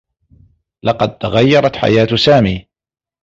[0.85, 2.67] لقد تغيّرت حياة سامي.